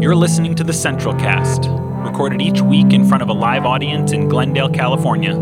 [0.00, 1.66] You're listening to the Central Cast,
[2.06, 5.34] recorded each week in front of a live audience in Glendale, California.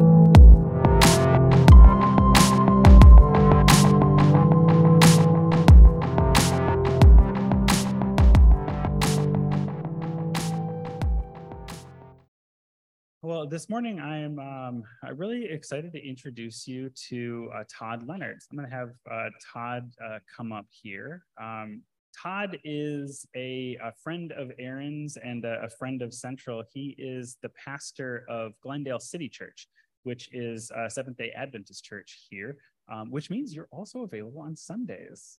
[13.23, 14.83] Well, this morning I am um,
[15.15, 18.41] really excited to introduce you to uh, Todd Leonard.
[18.51, 21.23] I'm going to have uh, Todd uh, come up here.
[21.41, 21.83] Um,
[22.17, 26.63] Todd is a, a, friend of Aaron's and a, a, friend of Central.
[26.73, 29.69] He is the pastor of Glendale City Church,
[30.03, 32.57] which is a Seventh day Adventist church here,
[32.91, 35.39] um, which means you're also available on Sundays.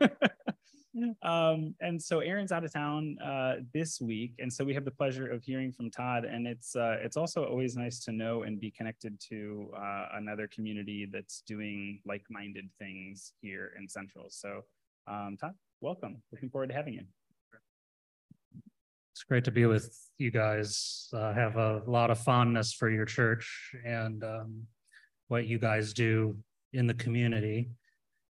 [1.22, 4.90] um, and so Aaron's out of town uh, this week, and so we have the
[4.90, 6.24] pleasure of hearing from Todd.
[6.24, 10.48] And it's uh, it's also always nice to know and be connected to uh, another
[10.48, 14.26] community that's doing like-minded things here in Central.
[14.30, 14.64] So,
[15.06, 16.22] um, Todd, welcome.
[16.32, 17.02] Looking forward to having you.
[19.12, 21.08] It's great to be with you guys.
[21.14, 24.62] I have a lot of fondness for your church and um,
[25.28, 26.36] what you guys do
[26.72, 27.70] in the community.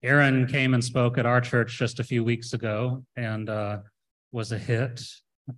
[0.03, 3.79] Aaron came and spoke at our church just a few weeks ago and uh,
[4.33, 5.03] was a hit.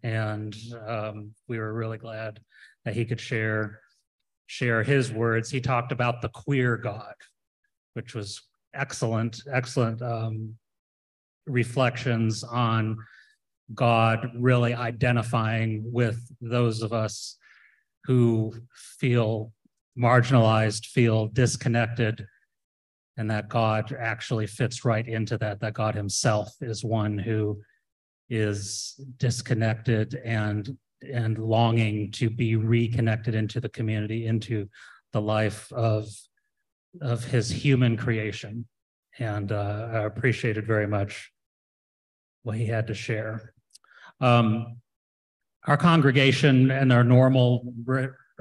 [0.03, 2.41] And um, we were really glad
[2.85, 3.81] that he could share
[4.47, 5.49] share his words.
[5.49, 7.15] He talked about the queer God,
[7.95, 8.43] which was
[8.75, 10.57] excellent, excellent um,
[11.47, 12.97] reflections on
[13.75, 17.37] God really identifying with those of us
[18.05, 18.53] who
[18.99, 19.53] feel
[19.99, 22.27] marginalized, feel disconnected,
[23.17, 27.61] and that God actually fits right into that, that God Himself is one who
[28.29, 34.69] is disconnected and and longing to be reconnected into the community, into
[35.13, 36.09] the life of
[37.01, 38.67] of his human creation.
[39.21, 41.31] And uh, I appreciated very much
[42.43, 43.53] what he had to share.
[44.21, 44.79] Um,
[45.67, 47.73] our congregation and our normal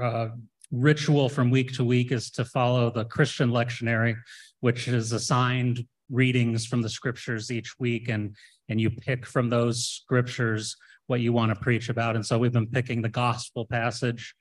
[0.02, 0.30] uh,
[0.72, 4.16] ritual from week to week is to follow the Christian lectionary,
[4.62, 8.35] which is assigned readings from the scriptures each week, and
[8.69, 12.16] and you pick from those scriptures what you want to preach about.
[12.16, 14.35] And so we've been picking the gospel passage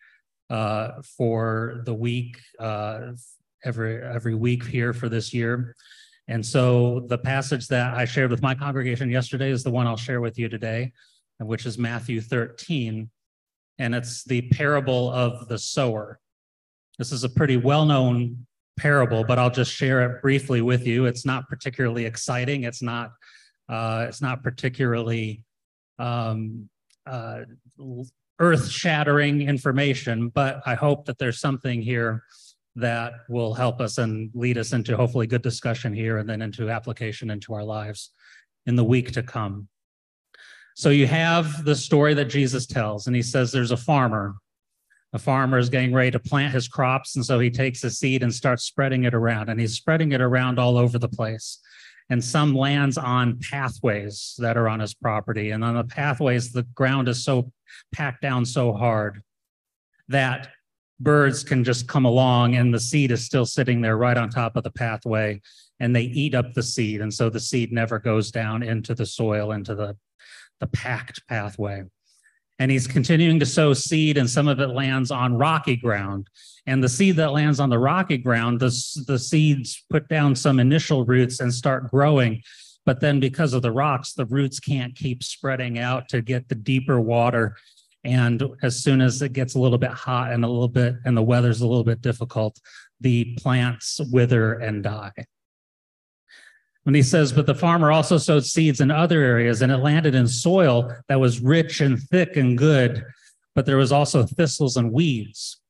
[0.51, 3.13] uh, for the week uh,
[3.65, 5.75] every every week here for this year.
[6.29, 9.97] And so the passage that I shared with my congregation yesterday is the one I'll
[9.97, 10.93] share with you today,
[11.39, 13.09] which is Matthew 13.
[13.79, 16.21] And it's the parable of the sower.
[16.99, 18.47] This is a pretty well known
[18.77, 21.07] parable, but I'll just share it briefly with you.
[21.07, 22.65] It's not particularly exciting.
[22.65, 23.13] It's not.
[23.69, 25.45] Uh, it's not particularly
[25.99, 26.71] um,
[27.07, 27.41] uh,
[28.39, 32.23] earth-shattering information, but I hope that there's something here
[32.79, 36.71] that will help us and lead us into hopefully good discussion here and then into
[36.71, 38.13] application into our lives
[38.67, 39.69] in the week to come.
[40.75, 44.37] So you have the story that Jesus tells, and he says there's a farmer.
[45.13, 48.23] A farmer is getting ready to plant his crops, and so he takes a seed
[48.23, 51.59] and starts spreading it around, and he's spreading it around all over the place.
[52.11, 55.51] And some lands on pathways that are on his property.
[55.51, 57.53] And on the pathways, the ground is so
[57.93, 59.23] packed down so hard
[60.09, 60.49] that
[61.01, 64.57] birds can just come along and the seed is still sitting there right on top
[64.57, 65.41] of the pathway
[65.81, 67.01] and they eat up the seed.
[67.01, 69.97] And so the seed never goes down into the soil into the
[70.61, 71.85] the packed pathway.
[72.59, 76.27] And he's continuing to sow seed and some of it lands on rocky ground.
[76.67, 78.75] And the seed that lands on the rocky ground the,
[79.07, 82.43] the seeds put down some initial roots and start growing.
[82.85, 86.57] But then because of the rocks the roots can't keep spreading out to get the
[86.57, 87.55] deeper water
[88.05, 91.17] and as soon as it gets a little bit hot and a little bit, and
[91.17, 92.59] the weather's a little bit difficult,
[93.01, 95.13] the plants wither and die.
[96.85, 100.15] When he says, but the farmer also sowed seeds in other areas, and it landed
[100.15, 103.05] in soil that was rich and thick and good,
[103.55, 105.61] but there was also thistles and weeds.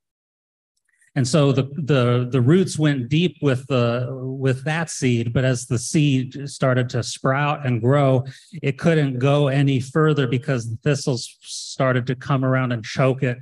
[1.14, 5.66] And so the, the, the roots went deep with the with that seed, but as
[5.66, 8.24] the seed started to sprout and grow,
[8.62, 13.38] it couldn't go any further because the thistles started to come around and choke it,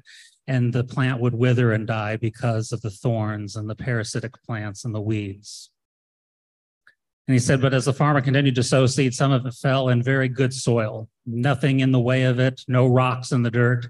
[0.46, 4.84] and the plant would wither and die because of the thorns and the parasitic plants
[4.84, 5.70] and the weeds.
[7.28, 9.88] And he said, but as the farmer continued to sow seed, some of it fell
[9.88, 13.88] in very good soil, nothing in the way of it, no rocks in the dirt,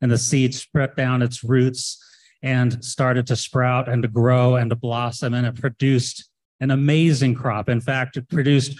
[0.00, 2.00] and the seed spread down its roots
[2.42, 5.34] and started to sprout and to grow and to blossom.
[5.34, 6.28] And it produced
[6.60, 7.68] an amazing crop.
[7.68, 8.78] In fact, it produced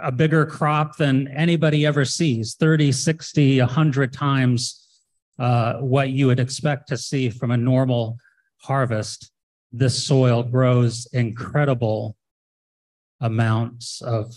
[0.00, 4.82] a bigger crop than anybody ever sees 30, 60, 100 times
[5.38, 8.18] uh, what you would expect to see from a normal
[8.62, 9.30] harvest.
[9.72, 12.16] This soil grows incredible
[13.20, 14.34] amounts of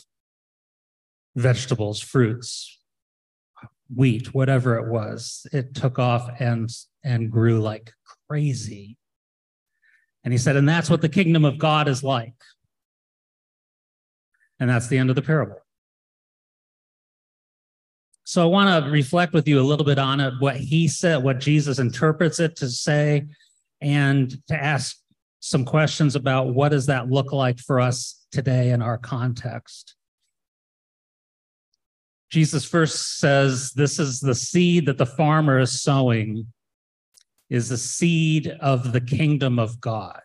[1.36, 2.80] vegetables, fruits,
[3.94, 6.69] wheat, whatever it was, it took off and
[7.04, 7.94] and grew like
[8.30, 8.98] crazy.
[10.24, 12.36] And he said, and that's what the kingdom of God is like.
[14.60, 15.62] And that's the end of the parable.
[18.26, 21.24] So I want to reflect with you a little bit on it, what he said,
[21.24, 23.26] what Jesus interprets it to say,
[23.81, 24.98] and to ask
[25.40, 29.96] some questions about what does that look like for us today in our context.
[32.30, 36.46] Jesus first says, This is the seed that the farmer is sowing,
[37.50, 40.22] is the seed of the kingdom of God,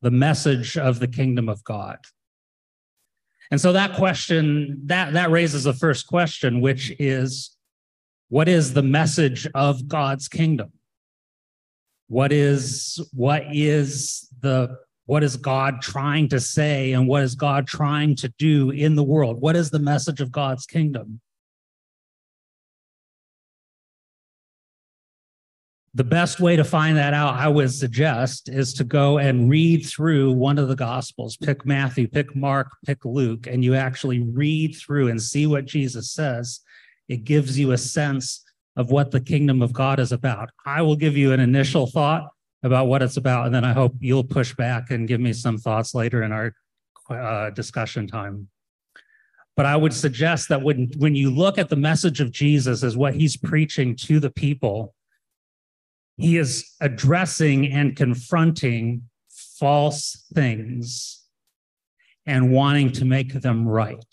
[0.00, 1.98] the message of the kingdom of God.
[3.50, 7.56] And so that question, that, that raises the first question, which is
[8.30, 10.72] what is the message of God's kingdom?
[12.08, 17.66] What is what is the what is God trying to say and what is God
[17.66, 19.40] trying to do in the world?
[19.40, 21.20] What is the message of God's kingdom?
[25.94, 29.84] The best way to find that out, I would suggest, is to go and read
[29.84, 31.36] through one of the Gospels.
[31.36, 36.10] Pick Matthew, pick Mark, pick Luke, and you actually read through and see what Jesus
[36.10, 36.60] says.
[37.08, 38.42] It gives you a sense
[38.74, 40.48] of what the kingdom of God is about.
[40.64, 42.30] I will give you an initial thought
[42.62, 45.58] about what it's about, and then I hope you'll push back and give me some
[45.58, 46.54] thoughts later in our
[47.10, 48.48] uh, discussion time.
[49.56, 52.96] But I would suggest that when, when you look at the message of Jesus as
[52.96, 54.94] what he's preaching to the people,
[56.22, 59.02] he is addressing and confronting
[59.58, 61.24] false things
[62.26, 64.04] and wanting to make them right.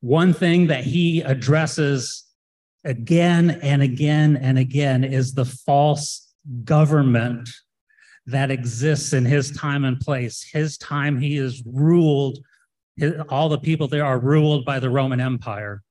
[0.00, 2.24] One thing that he addresses
[2.84, 6.32] again and again and again is the false
[6.64, 7.48] government
[8.26, 10.48] that exists in his time and place.
[10.52, 12.38] His time, he is ruled,
[13.28, 15.82] all the people there are ruled by the Roman Empire.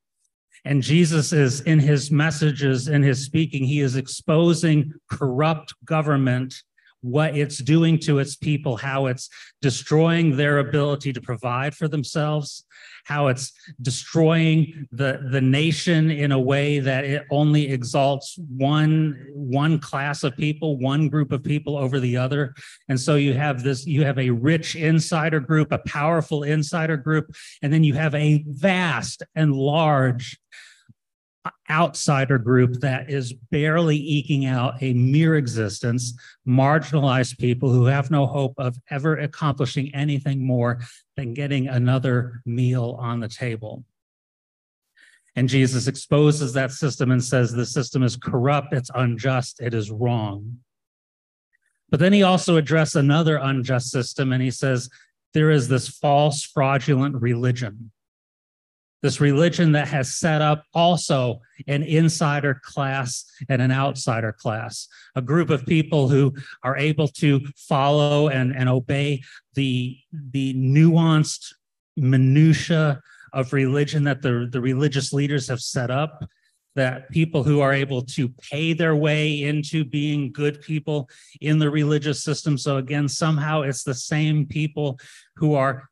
[0.67, 6.53] And Jesus is in his messages, in his speaking, he is exposing corrupt government
[7.01, 9.29] what it's doing to its people, how it's
[9.61, 12.65] destroying their ability to provide for themselves,
[13.05, 19.79] how it's destroying the, the nation in a way that it only exalts one, one
[19.79, 22.53] class of people, one group of people over the other.
[22.89, 27.33] And so you have this, you have a rich insider group, a powerful insider group,
[27.61, 30.37] and then you have a vast and large
[31.69, 36.13] outsider group that is barely eking out a mere existence,
[36.47, 40.79] marginalized people who have no hope of ever accomplishing anything more
[41.15, 43.83] than getting another meal on the table.
[45.35, 49.91] And Jesus exposes that system and says the system is corrupt, it's unjust, it is
[49.91, 50.57] wrong.
[51.89, 54.89] But then he also addresses another unjust system and he says
[55.33, 57.91] there is this false, fraudulent religion
[59.07, 65.21] this religion that has set up also an insider class and an outsider class, a
[65.21, 69.21] group of people who are able to follow and, and obey
[69.53, 69.97] the,
[70.31, 71.53] the nuanced
[71.95, 72.99] minutia
[73.31, 76.25] of religion that the, the religious leaders have set up
[76.75, 81.09] that people who are able to pay their way into being good people
[81.39, 82.57] in the religious system.
[82.57, 84.99] So, again, somehow it's the same people
[85.37, 85.89] who are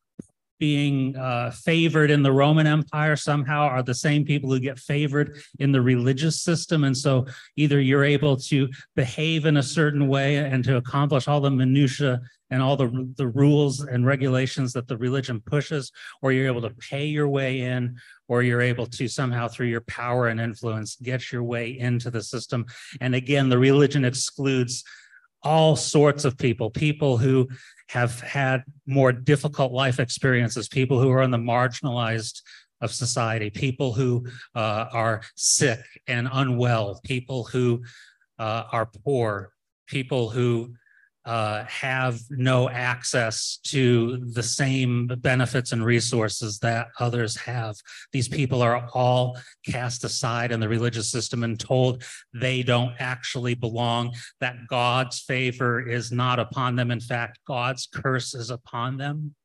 [0.60, 5.38] being uh, favored in the Roman Empire somehow are the same people who get favored
[5.60, 6.84] in the religious system.
[6.84, 11.42] And so either you're able to behave in a certain way and to accomplish all
[11.42, 12.22] the minutiae
[12.52, 16.70] and all the, the rules and regulations that the religion pushes, or you're able to
[16.70, 17.98] pay your way in,
[18.28, 22.22] or you're able to somehow through your power and influence get your way into the
[22.22, 22.66] system.
[23.02, 24.84] And again, the religion excludes
[25.46, 27.48] all sorts of people, people who
[27.90, 32.42] have had more difficult life experiences, people who are in the marginalized
[32.82, 34.26] of society, people who
[34.56, 37.84] uh, are sick and unwell, people who
[38.40, 39.52] uh, are poor,
[39.88, 40.74] people who
[41.26, 47.76] uh, have no access to the same benefits and resources that others have.
[48.12, 52.04] These people are all cast aside in the religious system and told
[52.34, 56.92] they don't actually belong, that God's favor is not upon them.
[56.92, 59.36] In fact, God's curse is upon them.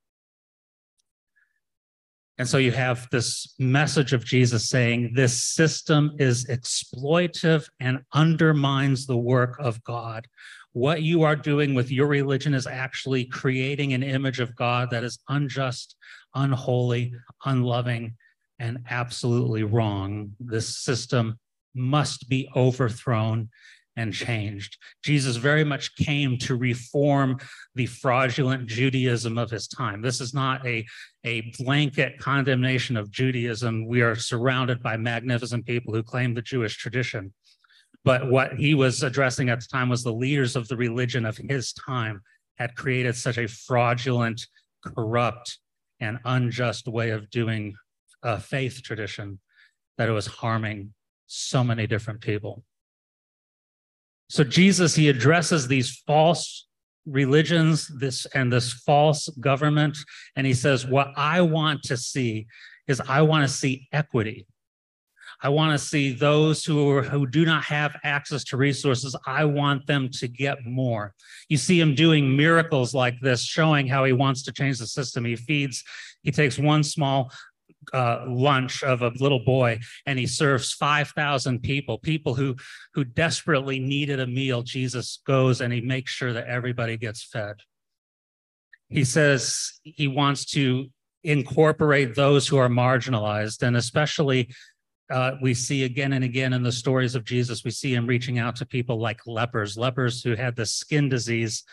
[2.41, 9.07] And so you have this message of Jesus saying this system is exploitive and undermines
[9.07, 10.27] the work of God
[10.73, 15.05] what you are doing with your religion is actually creating an image of God that
[15.05, 15.97] is unjust,
[16.35, 17.13] unholy,
[17.45, 18.15] unloving,
[18.59, 20.33] and absolutely wrong.
[20.39, 21.39] This system
[21.75, 23.49] must be overthrown
[23.97, 24.79] and changed.
[25.03, 27.39] Jesus very much came to reform
[27.75, 30.01] the fraudulent Judaism of his time.
[30.01, 30.87] This is not a,
[31.25, 33.87] a blanket condemnation of Judaism.
[33.87, 37.33] We are surrounded by magnificent people who claim the Jewish tradition.
[38.05, 41.37] But what he was addressing at the time was the leaders of the religion of
[41.37, 42.23] his time
[42.57, 44.47] had created such a fraudulent,
[44.85, 45.59] corrupt,
[46.01, 47.75] and unjust way of doing
[48.23, 49.39] a faith tradition
[49.99, 50.95] that it was harming
[51.27, 52.65] so many different people.
[54.29, 56.67] So Jesus, he addresses these false
[57.07, 59.99] religions, this and this false government,
[60.37, 62.47] and he says, What I want to see
[62.87, 64.47] is I want to see equity.
[65.43, 69.45] I want to see those who, are, who do not have access to resources, I
[69.45, 71.15] want them to get more.
[71.49, 75.25] You see him doing miracles like this, showing how he wants to change the system.
[75.25, 75.83] He feeds,
[76.23, 77.33] he takes one small
[77.93, 82.55] uh, lunch of a little boy and he serves 5000 people people who
[82.95, 87.57] who desperately needed a meal jesus goes and he makes sure that everybody gets fed
[88.91, 90.87] he says he wants to
[91.25, 94.55] incorporate those who are marginalized and especially
[95.11, 98.39] uh, we see again and again in the stories of jesus we see him reaching
[98.39, 101.65] out to people like lepers lepers who had the skin disease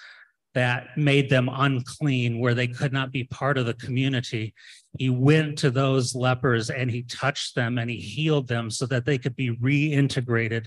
[0.58, 4.56] that made them unclean, where they could not be part of the community.
[4.98, 9.06] He went to those lepers and he touched them and he healed them so that
[9.06, 10.66] they could be reintegrated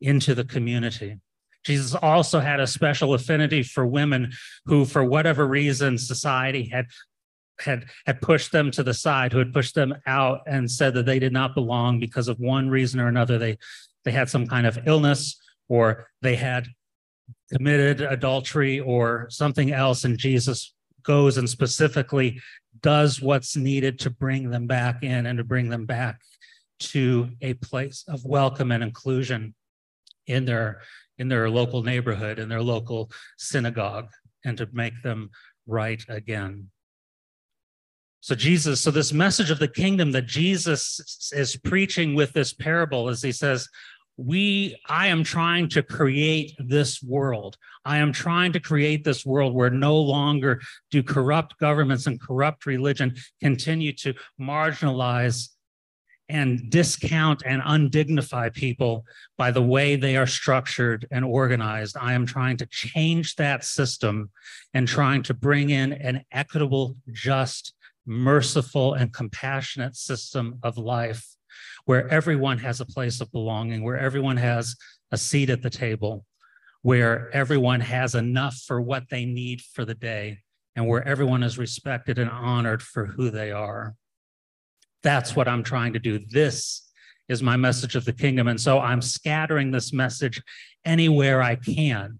[0.00, 1.16] into the community.
[1.64, 4.30] Jesus also had a special affinity for women
[4.66, 6.86] who, for whatever reason, society had
[7.60, 11.06] had had pushed them to the side, who had pushed them out and said that
[11.06, 13.38] they did not belong because of one reason or another.
[13.38, 13.58] They
[14.04, 16.68] they had some kind of illness or they had
[17.52, 22.40] committed adultery or something else, and Jesus goes and specifically
[22.82, 26.20] does what's needed to bring them back in and to bring them back
[26.78, 29.54] to a place of welcome and inclusion
[30.26, 30.82] in their
[31.18, 34.08] in their local neighborhood in their local synagogue
[34.44, 35.30] and to make them
[35.66, 36.68] right again
[38.26, 43.08] so jesus so this message of the kingdom that jesus is preaching with this parable
[43.08, 43.68] as he says
[44.16, 47.56] we i am trying to create this world.
[47.84, 52.66] I am trying to create this world where no longer do corrupt governments and corrupt
[52.66, 55.50] religion continue to marginalize
[56.28, 59.04] and discount and undignify people
[59.38, 61.96] by the way they are structured and organized.
[62.00, 64.30] I am trying to change that system
[64.74, 67.74] and trying to bring in an equitable just
[68.06, 71.26] merciful and compassionate system of life
[71.84, 74.76] where everyone has a place of belonging, where everyone has
[75.12, 76.24] a seat at the table,
[76.82, 80.38] where everyone has enough for what they need for the day,
[80.74, 83.94] and where everyone is respected and honored for who they are.
[85.02, 86.18] That's what I'm trying to do.
[86.18, 86.90] This
[87.28, 88.48] is my message of the kingdom.
[88.48, 90.42] And so I'm scattering this message
[90.84, 92.18] anywhere I can.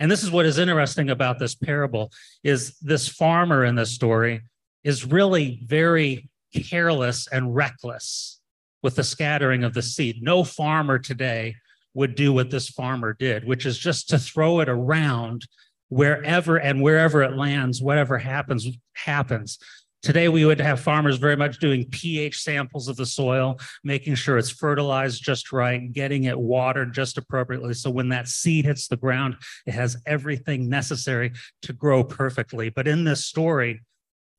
[0.00, 2.10] And this is what is interesting about this parable
[2.42, 4.42] is this farmer in this story
[4.84, 8.40] is really very careless and reckless
[8.82, 10.22] with the scattering of the seed.
[10.22, 11.56] No farmer today
[11.94, 15.46] would do what this farmer did, which is just to throw it around
[15.88, 19.58] wherever and wherever it lands, whatever happens, happens.
[20.02, 24.38] Today, we would have farmers very much doing pH samples of the soil, making sure
[24.38, 27.74] it's fertilized just right, getting it watered just appropriately.
[27.74, 31.32] So when that seed hits the ground, it has everything necessary
[31.62, 32.70] to grow perfectly.
[32.70, 33.82] But in this story,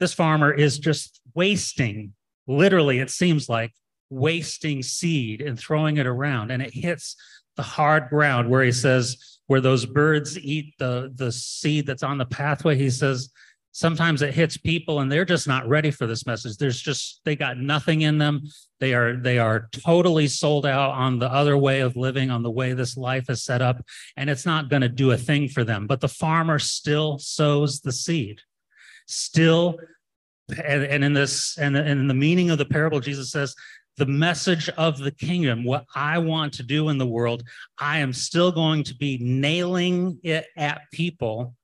[0.02, 2.14] this farmer is just wasting,
[2.48, 3.72] literally, it seems like,
[4.10, 6.52] wasting seed and throwing it around.
[6.52, 7.16] And it hits
[7.56, 12.18] the hard ground where he says where those birds eat the the seed that's on
[12.18, 13.30] the pathway he says
[13.74, 16.58] sometimes it hits people and they're just not ready for this message.
[16.58, 18.42] There's just they got nothing in them.
[18.80, 22.52] They are they are totally sold out on the other way of living on the
[22.52, 23.86] way this life is set up
[24.18, 25.86] and it's not going to do a thing for them.
[25.86, 28.42] But the farmer still sows the seed
[29.12, 29.78] still
[30.64, 33.56] and, and in this and, and in the meaning of the parable jesus says
[33.98, 37.44] the message of the kingdom, what I want to do in the world,
[37.78, 41.56] I am still going to be nailing it at people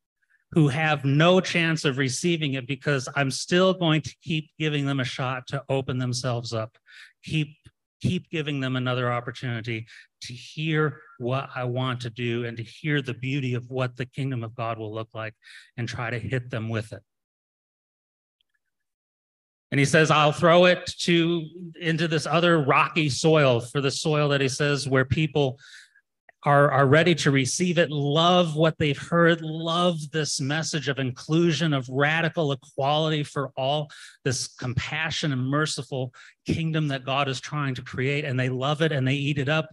[0.52, 5.00] who have no chance of receiving it because I'm still going to keep giving them
[5.00, 6.78] a shot to open themselves up.
[7.24, 7.56] Keep
[8.00, 9.88] keep giving them another opportunity
[10.22, 14.06] to hear what I want to do and to hear the beauty of what the
[14.06, 15.34] kingdom of God will look like
[15.78, 17.02] and try to hit them with it.
[19.72, 21.46] And he says, I'll throw it to
[21.80, 25.60] into this other rocky soil for the soil that he says where people
[26.44, 31.74] are, are ready to receive it, love what they've heard, love this message of inclusion,
[31.74, 33.92] of radical equality for all,
[34.24, 36.14] this compassion and merciful
[36.46, 38.24] kingdom that God is trying to create.
[38.24, 39.68] And they love it and they eat it up.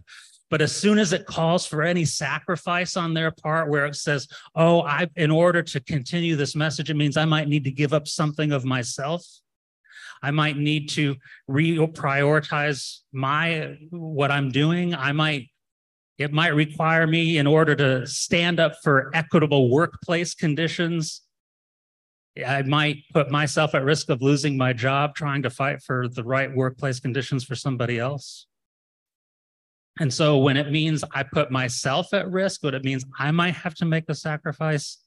[0.49, 4.27] But as soon as it calls for any sacrifice on their part, where it says,
[4.55, 7.93] oh, I, in order to continue this message, it means I might need to give
[7.93, 9.25] up something of myself.
[10.25, 11.15] I might need to
[11.47, 14.95] reprioritize my what I'm doing.
[14.95, 15.49] I might
[16.17, 21.21] it might require me in order to stand up for equitable workplace conditions.
[22.43, 26.23] I might put myself at risk of losing my job trying to fight for the
[26.23, 28.47] right workplace conditions for somebody else.
[29.99, 33.53] And so when it means I put myself at risk, what it means I might
[33.53, 34.97] have to make a sacrifice,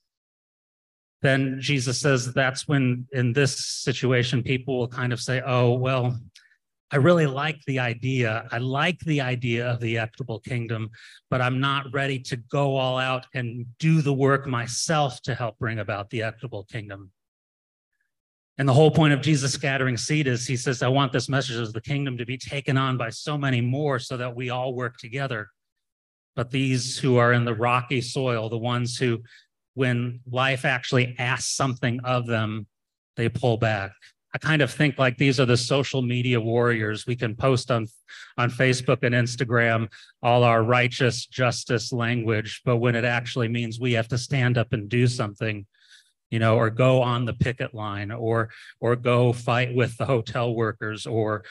[1.21, 6.17] then Jesus says that's when in this situation, people will kind of say, oh, well,
[6.91, 8.47] I really like the idea.
[8.51, 10.89] I like the idea of the equitable kingdom,
[11.29, 15.59] but I'm not ready to go all out and do the work myself to help
[15.59, 17.11] bring about the equitable kingdom.
[18.57, 21.55] And the whole point of Jesus scattering seed is he says, I want this message
[21.57, 24.73] of the kingdom to be taken on by so many more so that we all
[24.73, 25.47] work together.
[26.35, 29.21] But these who are in the rocky soil, the ones who,
[29.79, 32.67] when life actually asks something of them,
[33.15, 33.93] they pull back.
[34.35, 37.07] I kind of think like these are the social media warriors.
[37.07, 37.87] We can post on,
[38.37, 39.87] on Facebook and Instagram
[40.21, 44.73] all our righteous justice language, but when it actually means we have to stand up
[44.73, 45.65] and do something,
[46.29, 48.49] you know, or go on the picket line or
[48.81, 51.45] or go fight with the hotel workers or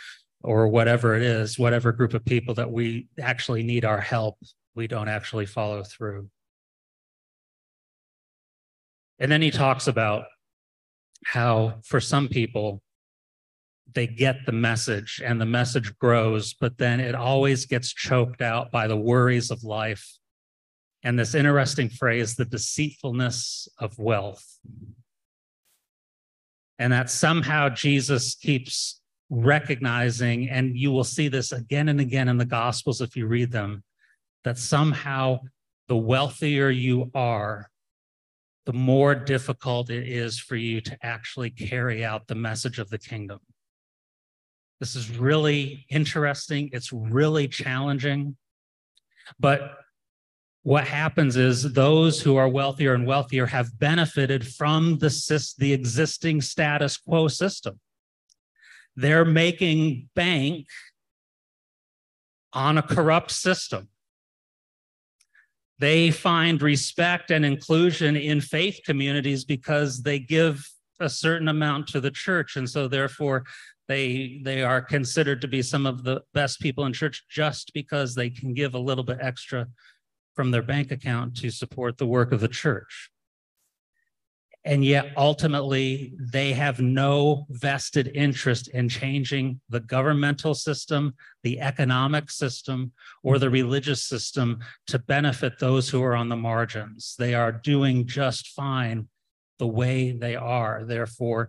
[0.44, 4.36] or whatever it is, whatever group of people that we actually need our help,
[4.74, 6.28] we don't actually follow through.
[9.18, 10.24] And then he talks about
[11.24, 12.82] how for some people
[13.94, 18.70] they get the message and the message grows, but then it always gets choked out
[18.70, 20.18] by the worries of life.
[21.02, 24.44] And this interesting phrase, the deceitfulness of wealth.
[26.78, 32.36] And that somehow Jesus keeps recognizing, and you will see this again and again in
[32.36, 33.82] the Gospels if you read them,
[34.44, 35.40] that somehow
[35.88, 37.70] the wealthier you are,
[38.68, 42.98] the more difficult it is for you to actually carry out the message of the
[42.98, 43.38] kingdom.
[44.78, 46.68] This is really interesting.
[46.74, 48.36] It's really challenging.
[49.40, 49.78] But
[50.64, 56.42] what happens is those who are wealthier and wealthier have benefited from the, the existing
[56.42, 57.80] status quo system.
[58.96, 60.66] They're making bank
[62.52, 63.88] on a corrupt system.
[65.78, 70.68] They find respect and inclusion in faith communities because they give
[71.00, 72.56] a certain amount to the church.
[72.56, 73.44] And so therefore
[73.86, 78.14] they they are considered to be some of the best people in church just because
[78.14, 79.66] they can give a little bit extra
[80.34, 83.10] from their bank account to support the work of the church
[84.68, 92.30] and yet ultimately they have no vested interest in changing the governmental system, the economic
[92.30, 97.16] system, or the religious system to benefit those who are on the margins.
[97.18, 99.08] They are doing just fine
[99.58, 100.84] the way they are.
[100.84, 101.48] Therefore,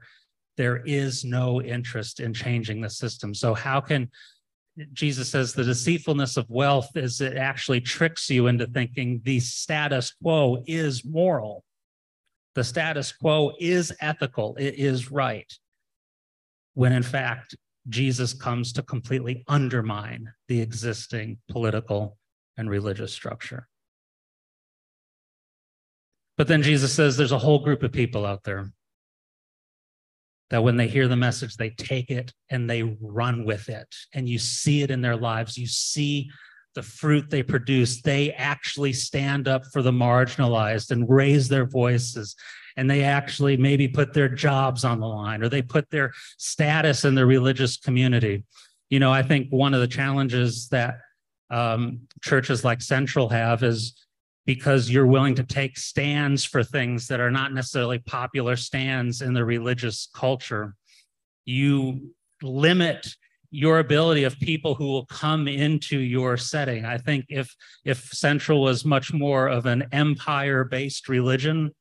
[0.55, 3.33] there is no interest in changing the system.
[3.33, 4.09] So, how can
[4.93, 10.13] Jesus says the deceitfulness of wealth is it actually tricks you into thinking the status
[10.21, 11.65] quo is moral
[12.55, 15.51] the status quo is ethical, it is right,
[16.73, 17.55] when in fact,
[17.87, 22.17] Jesus comes to completely undermine the existing political
[22.57, 23.67] and religious structure.
[26.37, 28.71] But then Jesus says there's a whole group of people out there
[30.49, 33.87] that when they hear the message, they take it and they run with it.
[34.13, 35.57] And you see it in their lives.
[35.57, 36.29] You see
[36.79, 42.37] the fruit they produce, they actually stand up for the marginalized and raise their voices.
[42.77, 47.03] And they actually maybe put their jobs on the line or they put their status
[47.03, 48.45] in the religious community.
[48.89, 50.99] You know, I think one of the challenges that
[51.49, 53.93] um, churches like Central have is
[54.45, 59.33] because you're willing to take stands for things that are not necessarily popular stands in
[59.33, 60.75] the religious culture.
[61.43, 63.05] You limit
[63.51, 66.85] your ability of people who will come into your setting.
[66.85, 71.71] I think if if Central was much more of an empire-based religion,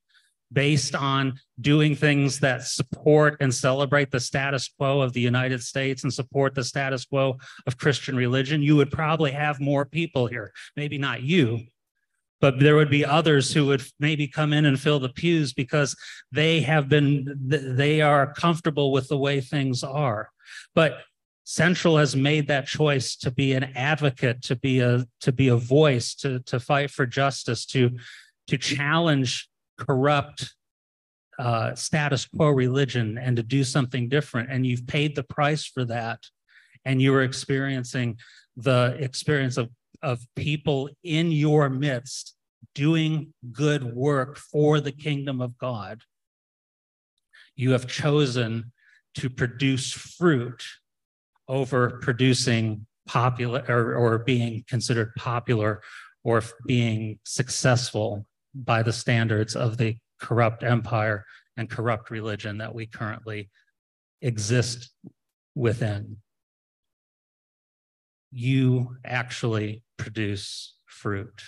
[0.53, 6.05] based on doing things that support and celebrate the status quo of the United States
[6.05, 10.53] and support the status quo of Christian religion, you would probably have more people here.
[10.77, 11.61] Maybe not you,
[12.41, 15.95] but there would be others who would maybe come in and fill the pews because
[16.33, 20.31] they have been they are comfortable with the way things are.
[20.75, 20.99] But
[21.51, 25.57] Central has made that choice to be an advocate, to be a to be a
[25.57, 27.97] voice, to to fight for justice, to
[28.49, 30.55] to challenge corrupt
[31.39, 34.51] uh, status quo religion, and to do something different.
[34.51, 36.19] And you've paid the price for that,
[36.85, 38.19] and you are experiencing
[38.59, 39.71] the experience of
[40.03, 42.35] of people in your midst
[42.75, 46.03] doing good work for the kingdom of God,
[47.57, 48.71] you have chosen
[49.15, 50.63] to produce fruit
[51.49, 55.83] over producing popular or, or being considered popular
[56.25, 61.25] or being successful by the standards of the corrupt empire
[61.57, 63.51] and corrupt religion that we currently
[64.21, 64.91] exist
[65.55, 66.17] within.
[68.31, 71.43] You actually produce fruit.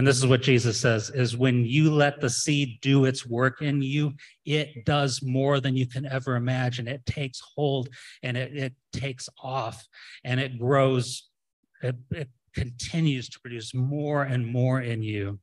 [0.00, 3.60] And this is what Jesus says is when you let the seed do its work
[3.60, 4.14] in you,
[4.46, 6.88] it does more than you can ever imagine.
[6.88, 7.90] It takes hold
[8.22, 9.86] and it, it takes off
[10.24, 11.28] and it grows.
[11.82, 15.38] It, it continues to produce more and more in you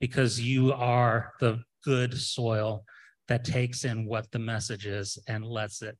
[0.00, 2.84] because you are the good soil
[3.28, 5.96] that takes in what the message is and lets it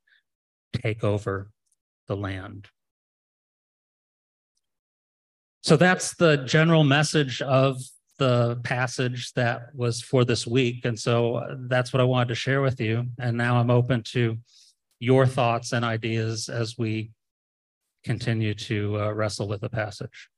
[0.74, 1.48] take over
[2.06, 2.68] the land.
[5.62, 7.80] So that's the general message of
[8.18, 10.84] the passage that was for this week.
[10.84, 13.06] And so uh, that's what I wanted to share with you.
[13.18, 14.38] And now I'm open to
[15.00, 17.10] your thoughts and ideas as we
[18.04, 20.28] continue to uh, wrestle with the passage.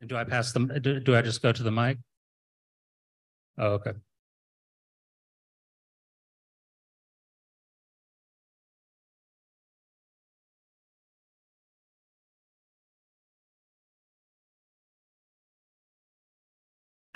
[0.00, 0.70] And do I pass them?
[0.80, 1.98] Do, do I just go to the mic?
[3.58, 3.92] Oh, okay.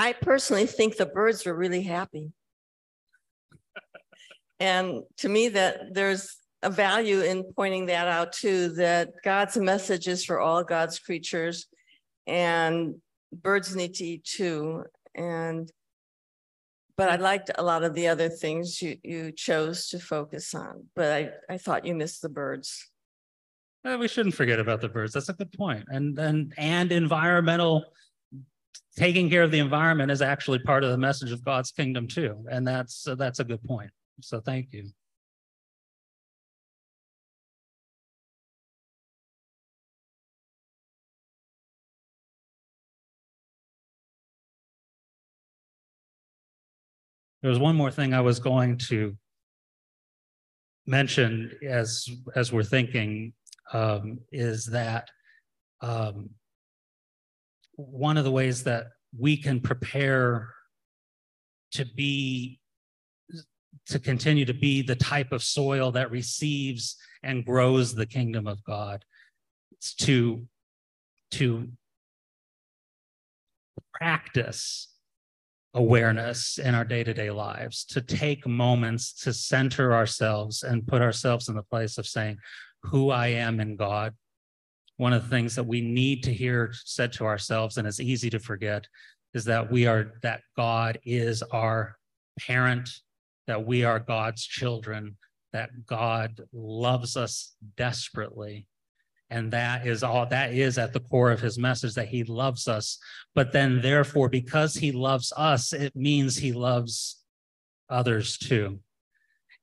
[0.01, 2.33] I personally think the birds are really happy.
[4.59, 10.09] and to me, that there's a value in pointing that out too, that God's message
[10.09, 11.67] is for all God's creatures
[12.27, 12.95] and
[13.31, 14.85] birds need to eat too.
[15.15, 15.71] And
[16.97, 20.87] but I liked a lot of the other things you, you chose to focus on,
[20.97, 22.91] but I, I thought you missed the birds.
[23.85, 25.13] Well, we shouldn't forget about the birds.
[25.13, 25.85] That's a good point.
[25.89, 27.85] And and and environmental
[28.97, 32.45] taking care of the environment is actually part of the message of God's kingdom too.
[32.51, 33.91] And that's uh, that's a good point.
[34.21, 34.91] So thank you.
[47.43, 49.17] There was one more thing I was going to
[50.87, 53.33] mention as as we're thinking
[53.73, 55.09] um, is that
[55.81, 56.31] um,
[57.89, 58.89] one of the ways that
[59.19, 60.49] we can prepare
[61.73, 62.59] to be
[63.87, 68.63] to continue to be the type of soil that receives and grows the kingdom of
[68.65, 69.05] God.
[69.73, 70.47] It's to
[71.33, 71.69] to
[73.95, 74.89] practice
[75.75, 81.55] awareness in our day-to-day lives, to take moments to center ourselves and put ourselves in
[81.55, 82.37] the place of saying
[82.83, 84.15] who I am in God,
[85.01, 88.29] one of the things that we need to hear said to ourselves, and it's easy
[88.29, 88.87] to forget,
[89.33, 91.97] is that we are, that God is our
[92.39, 92.91] parent,
[93.47, 95.17] that we are God's children,
[95.55, 98.67] that God loves us desperately.
[99.31, 102.69] And that is all, that is at the core of his message that he loves
[102.69, 102.99] us.
[103.35, 107.23] But then, therefore, because he loves us, it means he loves
[107.89, 108.81] others too.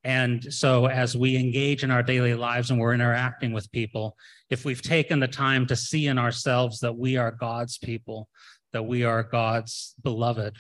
[0.04, 4.16] And so, as we engage in our daily lives and we're interacting with people,
[4.50, 8.30] if we've taken the time to see in ourselves that we are God's people,
[8.74, 10.58] that we are God's beloved,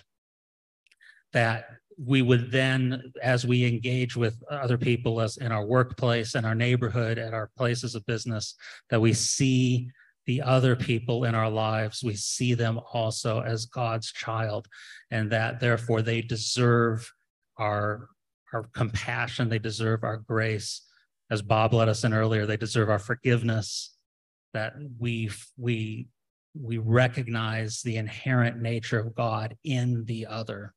[1.33, 1.65] that
[2.03, 6.55] we would then, as we engage with other people as in our workplace in our
[6.55, 8.55] neighborhood at our places of business,
[8.89, 9.89] that we see
[10.25, 14.67] the other people in our lives, we see them also as God's child,
[15.09, 17.09] and that therefore they deserve
[17.57, 18.09] our
[18.53, 20.81] our compassion, they deserve our grace.
[21.29, 23.95] As Bob let us in earlier, they deserve our forgiveness,
[24.53, 26.07] that we we
[26.59, 30.73] we recognize the inherent nature of God in the other.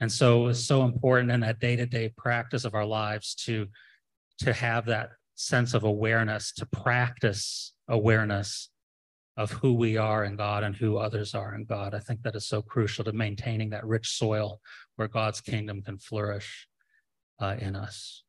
[0.00, 3.66] And so it's so important in that day-to-day practice of our lives to,
[4.40, 8.68] to have that sense of awareness, to practice awareness
[9.38, 11.94] of who we are in God and who others are in God.
[11.94, 14.60] I think that is so crucial to maintaining that rich soil
[14.96, 16.66] where God's kingdom can flourish
[17.38, 18.22] uh, in us.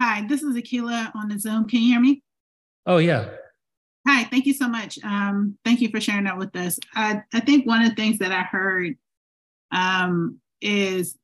[0.00, 1.68] Hi, this is Akila on the Zoom.
[1.68, 2.22] Can you hear me?
[2.86, 3.28] Oh, yeah.
[4.08, 4.98] Hi, thank you so much.
[5.04, 6.78] Um, thank you for sharing that with us.
[6.94, 8.96] I, I think one of the things that I heard
[9.70, 11.18] um, is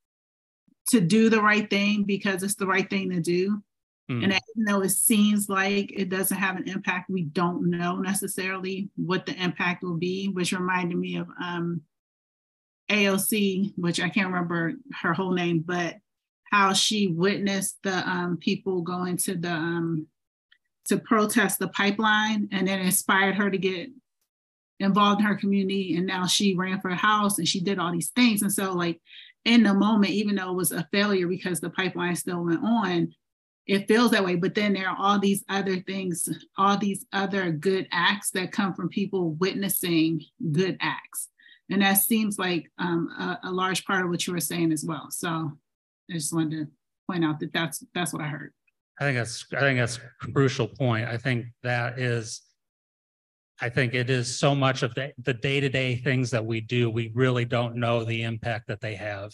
[0.90, 3.62] to do the right thing because it's the right thing to do.
[4.10, 4.24] Mm.
[4.24, 8.90] And even though it seems like it doesn't have an impact, we don't know necessarily
[8.94, 11.80] what the impact will be, which reminded me of um,
[12.90, 15.96] AOC, which I can't remember her whole name, but
[16.50, 20.06] how she witnessed the um, people going to the um,
[20.86, 23.90] to protest the pipeline and then inspired her to get
[24.78, 27.92] involved in her community and now she ran for a house and she did all
[27.92, 28.42] these things.
[28.42, 29.00] And so like
[29.44, 33.12] in the moment even though it was a failure because the pipeline still went on
[33.66, 34.36] it feels that way.
[34.36, 38.74] But then there are all these other things all these other good acts that come
[38.74, 40.22] from people witnessing
[40.52, 41.28] good acts
[41.70, 44.84] and that seems like um, a, a large part of what you were saying as
[44.84, 45.28] well so
[46.10, 46.66] i just wanted to
[47.10, 48.52] point out that that's that's what i heard
[48.98, 51.06] I think that's I think that's a crucial point.
[51.06, 52.42] I think that is
[53.60, 57.10] I think it is so much of the, the day-to-day things that we do, we
[57.14, 59.32] really don't know the impact that they have.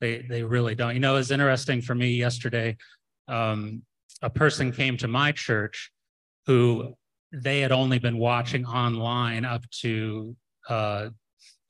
[0.00, 0.94] They they really don't.
[0.94, 2.76] You know, it's interesting for me yesterday.
[3.28, 3.82] Um,
[4.22, 5.90] a person came to my church
[6.46, 6.94] who
[7.32, 10.36] they had only been watching online up to
[10.68, 11.08] uh,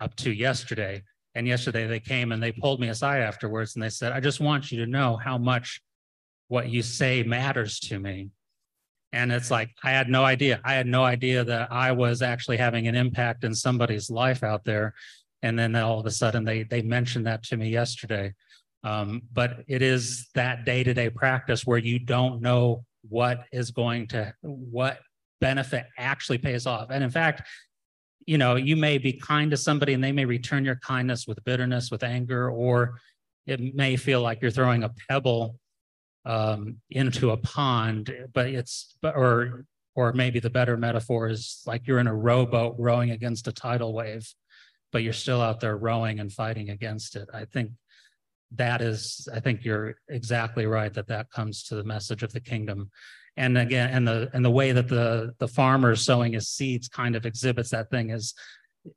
[0.01, 1.03] up to yesterday.
[1.35, 4.41] And yesterday they came and they pulled me aside afterwards and they said, I just
[4.41, 5.81] want you to know how much
[6.49, 8.31] what you say matters to me.
[9.13, 10.61] And it's like, I had no idea.
[10.65, 14.65] I had no idea that I was actually having an impact in somebody's life out
[14.65, 14.95] there.
[15.43, 18.35] And then all of a sudden they they mentioned that to me yesterday.
[18.83, 24.33] Um, but it is that day-to-day practice where you don't know what is going to
[24.41, 25.01] what
[25.41, 26.89] benefit actually pays off.
[26.91, 27.43] And in fact,
[28.27, 31.43] you know, you may be kind to somebody and they may return your kindness with
[31.45, 33.01] bitterness, with anger, or
[33.47, 35.57] it may feel like you're throwing a pebble
[36.25, 42.01] um, into a pond, but it's or or maybe the better metaphor is like you're
[42.01, 44.31] in a rowboat rowing against a tidal wave,
[44.93, 47.29] but you're still out there rowing and fighting against it.
[47.33, 47.71] I think
[48.53, 52.41] that is, I think you're exactly right that that comes to the message of the
[52.41, 52.91] kingdom.
[53.37, 57.15] And again, and the and the way that the the farmer sowing his seeds kind
[57.17, 58.35] of exhibits that thing is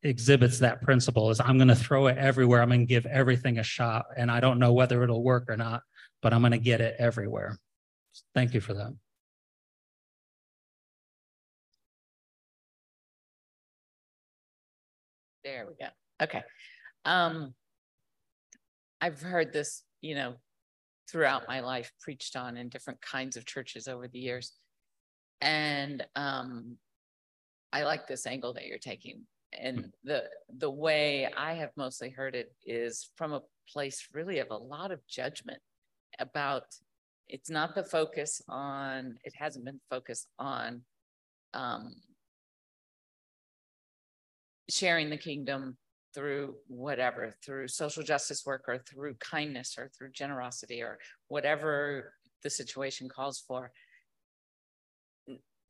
[0.03, 2.61] exhibits that principle is I'm going to throw it everywhere.
[2.61, 5.57] I'm going to give everything a shot, and I don't know whether it'll work or
[5.57, 5.81] not
[6.21, 7.57] but I'm going to get it everywhere.
[8.33, 8.93] Thank you for that.
[15.43, 15.89] There we go.
[16.21, 16.43] Okay.
[17.05, 17.53] Um,
[18.99, 20.35] I've heard this, you know,
[21.11, 24.53] throughout my life preached on in different kinds of churches over the years.
[25.41, 26.77] And um,
[27.71, 29.21] I like this angle that you're taking.
[29.57, 30.25] And the
[30.57, 34.91] the way I have mostly heard it is from a place really of a lot
[34.91, 35.59] of judgment
[36.19, 36.65] about
[37.27, 40.81] it's not the focus on it hasn't been focused on
[41.53, 41.95] um,
[44.69, 45.77] sharing the kingdom
[46.13, 52.49] through whatever through social justice work or through kindness or through generosity or whatever the
[52.49, 53.71] situation calls for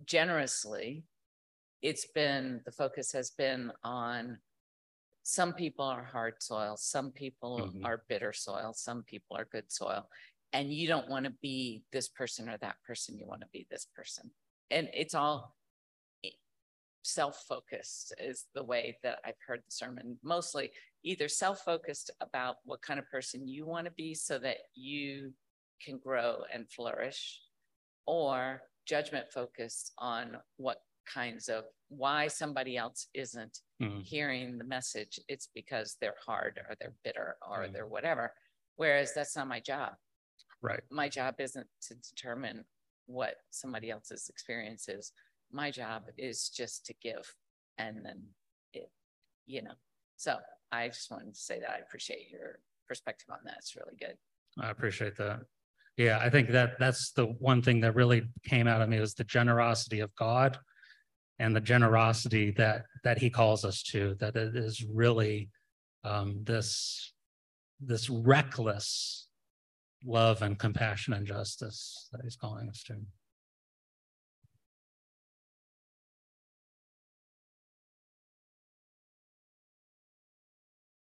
[0.06, 1.04] generously
[1.82, 4.38] it's been the focus has been on
[5.24, 7.86] some people are hard soil some people mm-hmm.
[7.86, 10.08] are bitter soil some people are good soil
[10.54, 13.68] and you don't want to be this person or that person you want to be
[13.70, 14.32] this person
[14.72, 15.56] and it's all
[17.14, 20.72] self-focused is the way that i've heard the sermon mostly
[21.04, 25.32] either self-focused about what kind of person you want to be so that you
[25.84, 27.42] can grow and flourish
[28.06, 34.02] or judgment focused on what kinds of why somebody else isn't mm-hmm.
[34.02, 37.74] hearing the message it's because they're hard or they're bitter or mm-hmm.
[37.74, 38.32] they're whatever
[38.76, 39.94] whereas that's not my job
[40.62, 40.82] Right.
[40.92, 42.66] My job isn't to determine
[43.06, 45.12] what somebody else's experience is.
[45.52, 47.34] My job is just to give
[47.78, 48.22] and then
[48.74, 48.90] it,
[49.46, 49.74] you know.
[50.18, 50.38] So
[50.72, 53.56] I just wanted to say that I appreciate your perspective on that.
[53.60, 54.16] It's really good.
[54.60, 55.40] I appreciate that.
[55.98, 59.14] Yeah, I think that that's the one thing that really came out of me was
[59.14, 60.58] the generosity of God
[61.40, 65.50] and the generosity that that he calls us to that it is really
[66.04, 67.14] um, this
[67.82, 69.28] this reckless
[70.06, 72.96] love and compassion and justice that he's calling us to.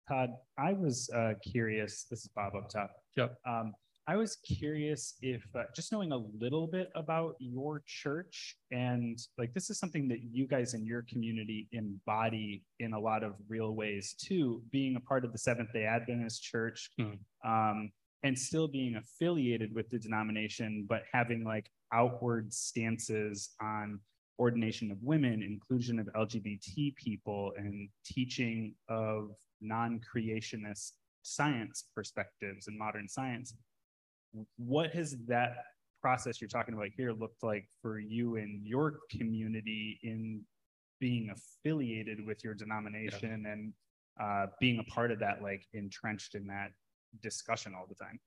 [0.10, 2.06] Todd, I was uh, curious.
[2.10, 2.92] This is Bob up top.
[3.16, 3.36] Yep.
[3.48, 3.74] Um,
[4.08, 9.54] I was curious if uh, just knowing a little bit about your church and like
[9.54, 13.76] this is something that you guys in your community embody in a lot of real
[13.76, 16.90] ways too, being a part of the Seventh Day Adventist Church.
[17.00, 17.12] Hmm.
[17.46, 17.92] Um,
[18.24, 24.00] and still being affiliated with the denomination, but having like outward stances on
[24.40, 29.30] ordination of women, inclusion of LGBT people, and teaching of
[29.62, 33.54] non creationist science perspectives and modern science.
[34.58, 35.58] What has that
[36.02, 40.42] process you're talking about here looked like for you and your community in
[41.00, 43.52] being affiliated with your denomination yeah.
[43.52, 43.74] and
[44.22, 46.72] uh, being a part of that, like entrenched in that
[47.22, 48.20] discussion all the time.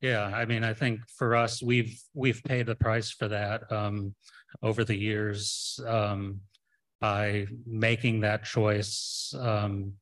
[0.00, 4.14] Yeah, I mean, I think for us, we've, we've paid the price for that um,
[4.62, 6.40] over the years um,
[7.00, 9.34] by making that choice.
[9.38, 9.94] Um,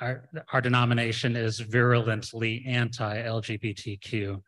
[0.00, 4.40] our, our denomination is virulently anti-LGBTQ.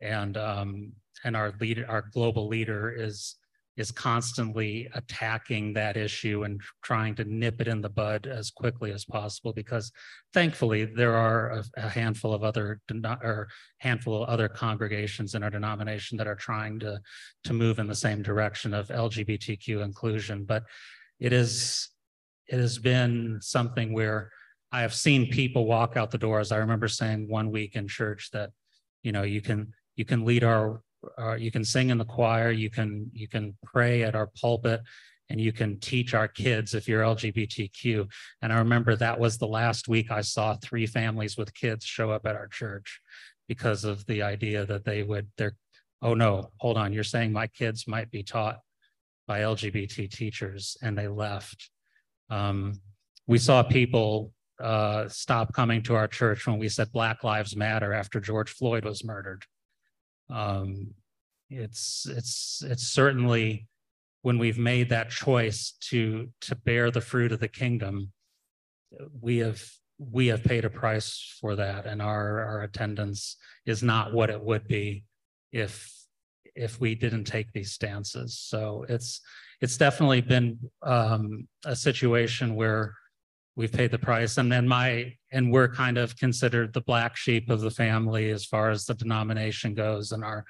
[0.00, 0.92] And, um,
[1.24, 3.36] and our leader, our global leader is
[3.76, 8.92] is constantly attacking that issue and trying to nip it in the bud as quickly
[8.92, 9.90] as possible because
[10.34, 12.80] thankfully there are a, a handful of other
[13.22, 17.00] or handful of other congregations in our denomination that are trying to
[17.44, 20.64] to move in the same direction of LGBTQ inclusion but
[21.18, 21.88] it is
[22.48, 24.30] it has been something where
[24.72, 28.30] I have seen people walk out the doors I remember saying one week in church
[28.32, 28.50] that
[29.02, 30.82] you know you can you can lead our
[31.18, 34.80] uh, you can sing in the choir, you can you can pray at our pulpit,
[35.28, 38.08] and you can teach our kids if you're LGBTQ.
[38.40, 42.10] And I remember that was the last week I saw three families with kids show
[42.10, 43.00] up at our church
[43.48, 45.56] because of the idea that they would they're
[46.00, 48.58] oh no, hold on, you're saying my kids might be taught
[49.26, 51.70] by LGBT teachers, and they left.
[52.30, 52.80] Um,
[53.26, 57.92] we saw people uh, stop coming to our church when we said Black Lives Matter
[57.92, 59.44] after George Floyd was murdered.
[60.30, 60.94] Um,
[61.50, 63.66] it's it's it's certainly
[64.22, 68.12] when we've made that choice to to bear the fruit of the kingdom,
[69.20, 69.62] we have
[69.98, 74.40] we have paid a price for that, and our our attendance is not what it
[74.40, 75.04] would be
[75.50, 75.92] if
[76.54, 78.38] if we didn't take these stances.
[78.38, 79.20] So it's
[79.60, 82.94] it's definitely been um, a situation where
[83.56, 84.38] we've paid the price.
[84.38, 88.44] And then my and we're kind of considered the black sheep of the family as
[88.44, 90.44] far as the denomination goes and our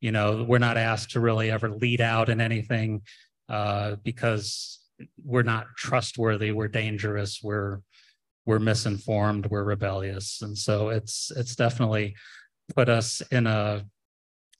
[0.00, 3.02] you know we're not asked to really ever lead out in anything
[3.48, 4.80] uh, because
[5.24, 6.52] we're not trustworthy.
[6.52, 7.40] We're dangerous.
[7.42, 7.80] We're
[8.44, 9.46] we're misinformed.
[9.46, 10.40] We're rebellious.
[10.42, 12.14] And so it's it's definitely
[12.74, 13.84] put us in a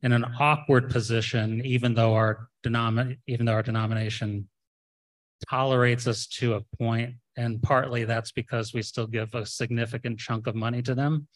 [0.03, 4.49] in an awkward position even though our denomin even though our denomination
[5.49, 10.47] tolerates us to a point and partly that's because we still give a significant chunk
[10.47, 11.29] of money to them.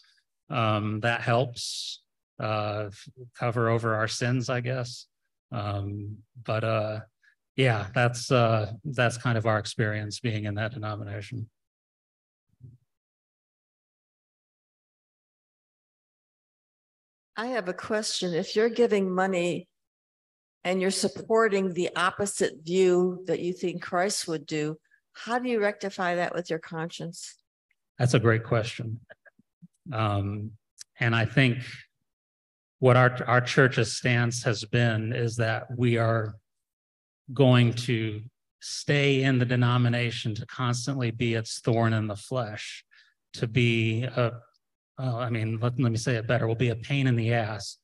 [0.49, 2.03] Um, that helps
[2.41, 2.91] uh,
[3.39, 5.07] cover over our sins, I guess.
[5.53, 7.01] Um, but uh,
[7.57, 11.49] yeah, that's uh, that's kind of our experience being in that denomination.
[17.37, 18.35] I have a question.
[18.35, 19.69] If you're giving money
[20.65, 24.77] and you're supporting the opposite view that you think Christ would do,
[25.13, 27.37] how do you rectify that with your conscience?
[27.99, 29.01] That's a great question.
[29.93, 30.53] Um,
[30.99, 31.59] and I think
[32.79, 36.35] what our, our church's stance has been is that we are
[37.33, 38.23] going to
[38.61, 42.85] stay in the denomination to constantly be its thorn in the flesh,
[43.35, 44.33] to be a,
[44.99, 47.33] oh, I mean, let, let me say it better, will be a pain in the
[47.33, 47.79] ass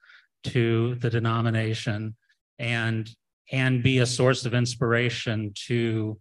[0.45, 2.15] to the denomination
[2.59, 3.11] and
[3.53, 6.19] and be a source of inspiration to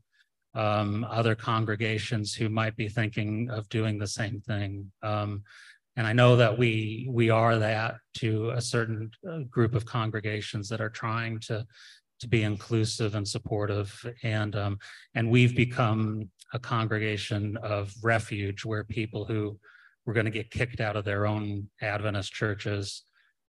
[0.55, 4.91] um, other congregations who might be thinking of doing the same thing.
[5.03, 5.43] Um,
[5.97, 10.67] and I know that we we are that to a certain uh, group of congregations
[10.69, 11.65] that are trying to
[12.19, 14.79] to be inclusive and supportive, and um,
[15.13, 19.57] and we've become a congregation of refuge where people who
[20.05, 23.03] were going to get kicked out of their own Adventist churches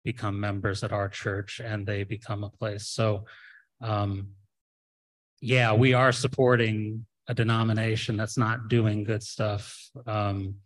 [0.04, 2.88] become members at our church, and they become a place.
[2.88, 3.24] So
[3.80, 4.28] um,
[5.40, 9.78] yeah, we are supporting a denomination that's not doing good stuff.
[10.06, 10.56] Um,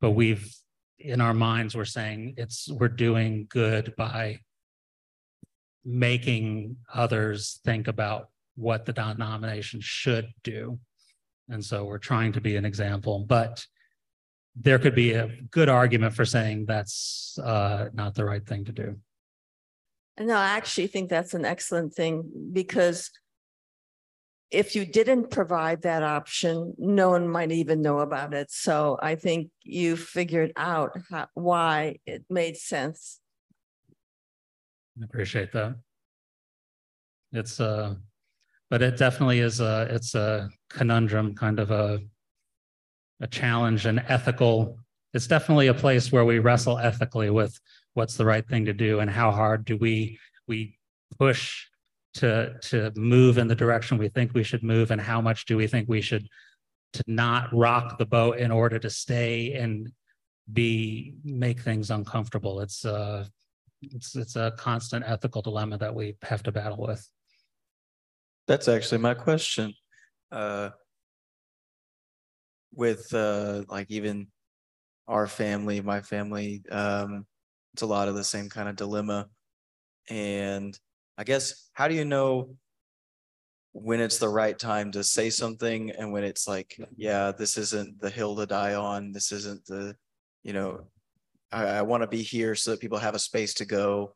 [0.00, 0.54] but we've,
[0.98, 4.40] in our minds, we're saying it's, we're doing good by
[5.84, 10.78] making others think about what the denomination should do.
[11.48, 13.66] And so we're trying to be an example, but
[14.54, 18.72] there could be a good argument for saying that's uh, not the right thing to
[18.72, 18.96] do.
[20.18, 23.10] No, I actually think that's an excellent thing because
[24.50, 28.50] if you didn't provide that option, no one might even know about it.
[28.50, 33.20] So I think you figured out how, why it made sense.
[35.00, 35.76] I appreciate that.
[37.32, 37.94] It's uh
[38.70, 42.00] but it definitely is a it's a conundrum, kind of a
[43.20, 44.78] a challenge and ethical.
[45.14, 47.58] It's definitely a place where we wrestle ethically with
[47.94, 50.18] what's the right thing to do and how hard do we
[50.48, 50.76] we
[51.18, 51.66] push
[52.14, 55.56] to to move in the direction we think we should move and how much do
[55.56, 56.28] we think we should
[56.92, 59.92] to not rock the boat in order to stay and
[60.52, 62.60] be make things uncomfortable.
[62.60, 63.26] It's uh
[63.82, 67.06] it's it's a constant ethical dilemma that we have to battle with.
[68.48, 69.74] That's actually my question.
[70.32, 70.70] Uh
[72.72, 74.28] with uh like even
[75.08, 77.26] our family my family um
[77.72, 79.28] it's a lot of the same kind of dilemma.
[80.08, 80.76] And
[81.20, 82.56] I guess, how do you know
[83.72, 88.00] when it's the right time to say something and when it's like, yeah, this isn't
[88.00, 89.12] the hill to die on.
[89.12, 89.94] This isn't the,
[90.44, 90.86] you know,
[91.52, 94.14] I, I want to be here so that people have a space to go.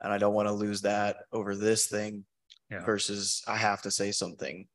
[0.00, 2.24] And I don't want to lose that over this thing
[2.70, 2.82] Yeah.
[2.86, 4.66] versus I have to say something.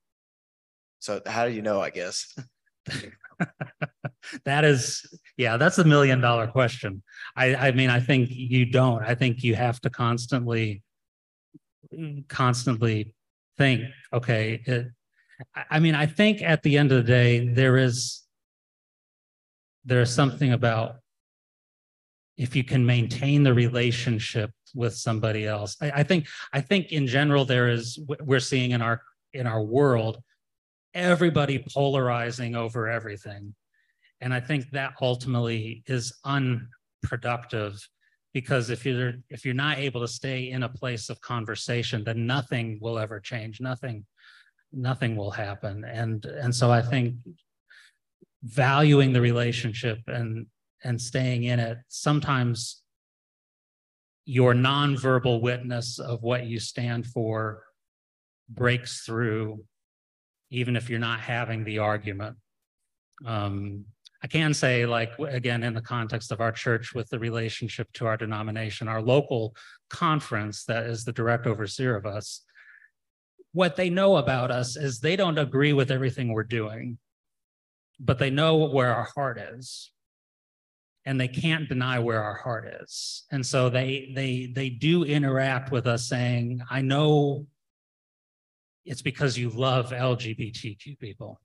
[0.99, 2.31] So how do you know, I guess?
[4.45, 5.03] that is,
[5.35, 7.01] yeah, that's a million dollar question.
[7.35, 9.01] I, I mean, I think you don't.
[9.03, 10.83] I think you have to constantly,
[12.27, 13.15] constantly
[13.57, 13.83] think,
[14.13, 14.87] okay, it,
[15.69, 18.23] I- mean, I think at the end of the day, there is,
[19.85, 20.97] there is something about
[22.37, 25.75] if you can maintain the relationship with somebody else.
[25.81, 29.01] I, I think, I think in general, there is, we're seeing in our,
[29.33, 30.21] in our world,
[30.93, 33.53] everybody polarizing over everything.
[34.21, 37.87] And I think that ultimately is unproductive
[38.33, 42.25] because if you're if you're not able to stay in a place of conversation, then
[42.25, 43.59] nothing will ever change.
[43.59, 44.05] Nothing,
[44.71, 45.83] nothing will happen.
[45.83, 47.15] And and so I think
[48.43, 50.47] valuing the relationship and
[50.83, 52.81] and staying in it sometimes
[54.25, 57.63] your nonverbal witness of what you stand for
[58.49, 59.63] breaks through
[60.51, 62.35] even if you're not having the argument.
[63.25, 63.85] Um,
[64.23, 68.05] I can say, like, again, in the context of our church with the relationship to
[68.05, 69.55] our denomination, our local
[69.89, 72.41] conference that is the direct overseer of us,
[73.53, 76.99] what they know about us is they don't agree with everything we're doing,
[77.99, 79.91] but they know where our heart is.
[81.03, 83.23] And they can't deny where our heart is.
[83.31, 87.47] And so they they they do interact with us saying, I know
[88.85, 91.41] it's because you love LGBTQ people.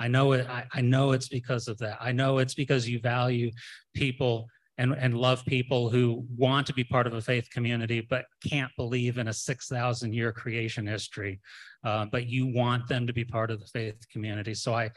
[0.00, 1.98] I know it, I, I know it's because of that.
[2.00, 3.50] I know it's because you value
[3.94, 4.48] people
[4.78, 8.72] and, and love people who want to be part of a faith community, but can't
[8.78, 11.38] believe in a 6,000 year creation history.
[11.84, 14.54] Uh, but you want them to be part of the faith community.
[14.54, 14.90] So I,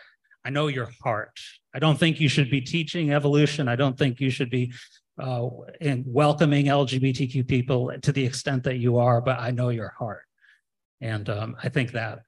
[0.45, 1.37] I know your heart.
[1.75, 3.67] I don't think you should be teaching evolution.
[3.67, 4.71] I don't think you should be
[5.21, 5.49] uh,
[5.81, 10.23] in welcoming LGBTQ people to the extent that you are, but I know your heart.
[11.01, 12.19] And um, I think that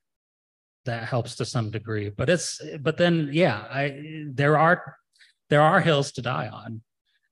[0.86, 2.10] that helps to some degree.
[2.10, 4.96] But it's but then yeah, I there are
[5.50, 6.82] there are hills to die on,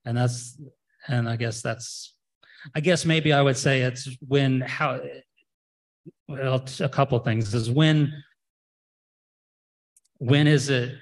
[0.06, 0.60] and that's
[1.08, 2.16] and I guess that's
[2.76, 5.02] I guess maybe I would say it's when how
[6.28, 8.14] well a couple things is when
[10.18, 10.96] when is it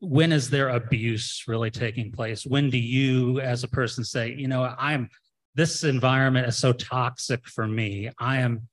[0.00, 4.48] when is there abuse really taking place when do you as a person say you
[4.48, 5.08] know i'm
[5.54, 8.66] this environment is so toxic for me i am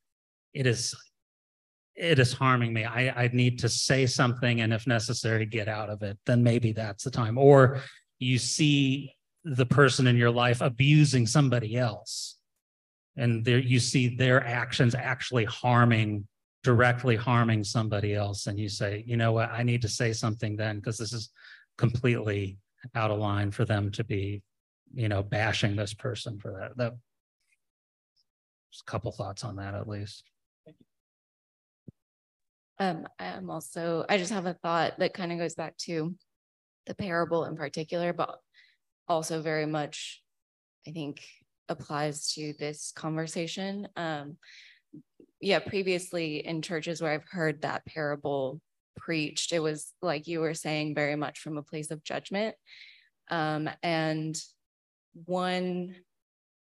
[0.53, 0.95] it is
[1.99, 2.85] it is harming me.
[2.85, 6.17] I i need to say something and if necessary get out of it.
[6.25, 7.37] Then maybe that's the time.
[7.37, 7.81] Or
[8.19, 12.37] you see the person in your life abusing somebody else
[13.15, 16.27] and there you see their actions actually harming
[16.63, 18.47] directly harming somebody else.
[18.47, 19.51] And you say you know what?
[19.51, 21.29] I need to say something then because this is
[21.77, 22.57] completely
[22.95, 24.41] out of line for them to be
[24.93, 26.77] you know bashing this person for that.
[26.77, 26.93] That
[28.71, 30.23] just a couple thoughts on that at least
[32.79, 36.15] Um, I'm also, I just have a thought that kind of goes back to
[36.85, 38.39] the parable in particular, but
[39.07, 40.21] also very much,
[40.87, 41.21] I think,
[41.67, 43.87] applies to this conversation.
[43.95, 44.37] Um,
[45.41, 48.61] yeah, previously in churches where I've heard that parable
[48.97, 52.55] preached, it was like you were saying, very much from a place of judgment.
[53.29, 54.37] Um, and
[55.25, 55.95] one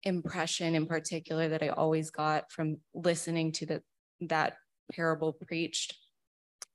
[0.03, 3.83] impression in particular that I always got from listening to the
[4.23, 4.55] that
[4.93, 5.97] parable preached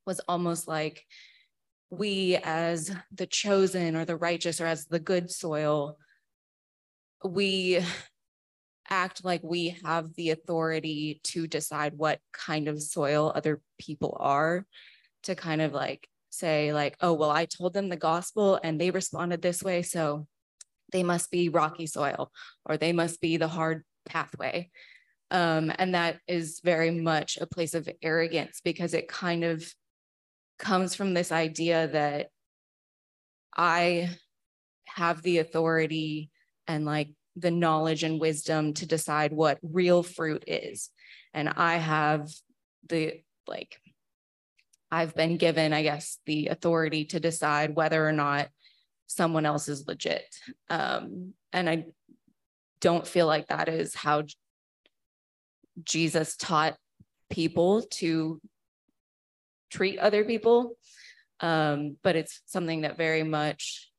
[0.05, 1.05] was almost like
[1.89, 5.97] we as the chosen or the righteous or as the good soil
[7.23, 7.83] we
[8.89, 14.65] act like we have the authority to decide what kind of soil other people are
[15.23, 18.91] to kind of like say like oh well i told them the gospel and they
[18.91, 20.27] responded this way so
[20.91, 22.31] they must be rocky soil
[22.65, 24.69] or they must be the hard pathway
[25.31, 29.65] um, and that is very much a place of arrogance because it kind of
[30.59, 32.27] comes from this idea that
[33.55, 34.09] I
[34.85, 36.29] have the authority
[36.67, 40.89] and like the knowledge and wisdom to decide what real fruit is.
[41.33, 42.29] And I have
[42.87, 43.79] the like,
[44.91, 48.47] I've been given, I guess, the authority to decide whether or not
[49.07, 50.23] someone else is legit.
[50.69, 51.85] Um, and I
[52.79, 54.23] don't feel like that is how
[55.83, 56.75] Jesus taught
[57.29, 58.39] people to
[59.69, 60.77] treat other people.
[61.39, 63.91] Um, but it's something that very much,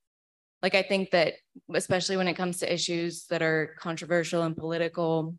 [0.62, 1.34] like I think that
[1.74, 5.36] especially when it comes to issues that are controversial and political,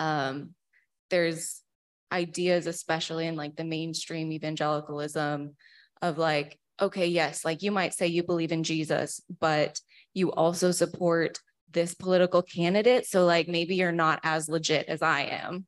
[0.00, 0.54] um,
[1.10, 1.62] there's
[2.10, 5.54] ideas, especially in like the mainstream evangelicalism,
[6.02, 9.80] of like, okay, yes, like you might say you believe in Jesus, but
[10.12, 11.38] you also support
[11.74, 13.06] this political candidate.
[13.06, 15.66] So like maybe you're not as legit as I am.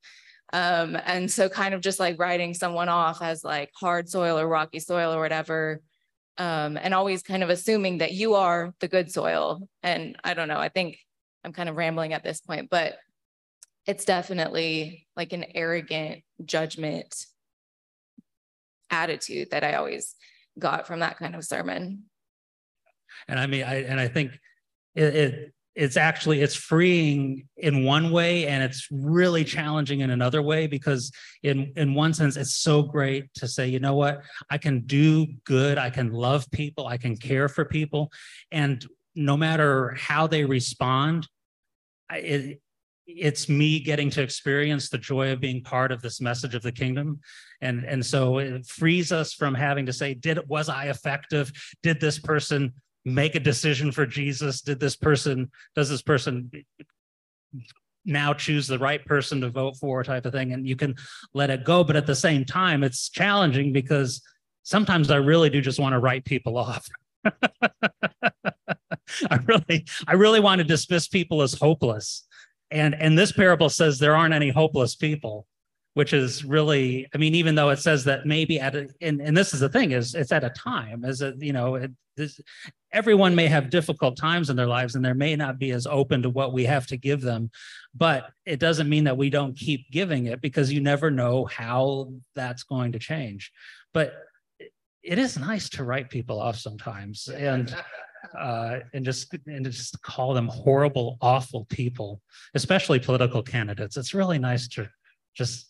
[0.53, 4.49] Um, and so kind of just like writing someone off as like hard soil or
[4.49, 5.81] rocky soil or whatever.
[6.39, 9.69] Um, and always kind of assuming that you are the good soil.
[9.83, 10.99] And I don't know, I think
[11.45, 12.97] I'm kind of rambling at this point, but
[13.87, 17.27] it's definitely like an arrogant judgment
[18.91, 20.15] attitude that I always
[20.59, 22.05] got from that kind of sermon.
[23.29, 24.33] And I mean, I and I think
[24.95, 30.41] it, it it's actually it's freeing in one way and it's really challenging in another
[30.41, 31.13] way because
[31.43, 34.23] in in one sense it's so great to say you know what?
[34.51, 35.77] I can do good.
[35.77, 36.87] I can love people.
[36.87, 38.11] I can care for people.
[38.51, 41.29] And no matter how they respond
[42.11, 42.61] it,
[43.07, 46.73] it's me getting to experience the joy of being part of this message of the
[46.73, 47.21] kingdom.
[47.61, 51.53] And and so it frees us from having to say did was i effective?
[51.83, 52.73] Did this person
[53.07, 54.61] make a decision for jesus?
[54.61, 56.51] Did this person does this person
[58.05, 60.53] now choose the right person to vote for type of thing?
[60.53, 60.97] And you can
[61.33, 61.85] let it go.
[61.85, 64.23] But at the same time it's challenging because
[64.65, 66.87] sometimes i really do just want to write people off.
[69.31, 72.27] I really i really want to dismiss people as hopeless.
[72.73, 75.47] And and this parable says there aren't any hopeless people
[75.97, 79.35] which is really i mean even though it says that maybe at a, and, and
[79.35, 82.39] this is the thing is it's at a time as a you know it, this,
[82.93, 86.21] everyone may have difficult times in their lives and there may not be as open
[86.21, 87.51] to what we have to give them
[87.95, 92.13] but it doesn't mean that we don't keep giving it because you never know how
[92.35, 93.51] that's going to change
[93.95, 94.13] but
[95.03, 97.75] it is nice to write people off sometimes and
[98.37, 102.21] uh, and just and just call them horrible, awful people,
[102.55, 103.97] especially political candidates.
[103.97, 104.89] It's really nice to
[105.37, 105.69] just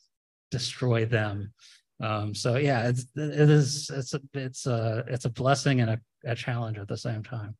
[0.50, 1.52] destroy them.
[2.02, 6.00] Um, so yeah, it's it is it's a it's a it's a blessing and a,
[6.24, 7.56] a challenge at the same time.